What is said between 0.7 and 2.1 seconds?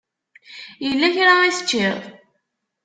Yella kra i teččiḍ?